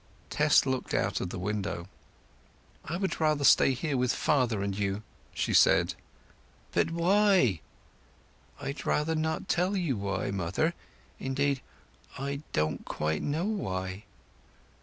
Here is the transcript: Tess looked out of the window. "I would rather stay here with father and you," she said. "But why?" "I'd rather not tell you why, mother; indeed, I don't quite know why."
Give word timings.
Tess 0.31 0.65
looked 0.65 0.95
out 0.95 1.21
of 1.21 1.29
the 1.29 1.37
window. 1.37 1.87
"I 2.85 2.97
would 2.97 3.21
rather 3.21 3.43
stay 3.43 3.73
here 3.73 3.95
with 3.95 4.13
father 4.15 4.63
and 4.63 4.75
you," 4.75 5.03
she 5.35 5.53
said. 5.53 5.93
"But 6.71 6.89
why?" 6.89 7.61
"I'd 8.59 8.83
rather 8.83 9.13
not 9.13 9.47
tell 9.47 9.77
you 9.77 9.95
why, 9.95 10.31
mother; 10.31 10.73
indeed, 11.19 11.61
I 12.17 12.41
don't 12.51 12.83
quite 12.83 13.21
know 13.21 13.45
why." 13.45 14.05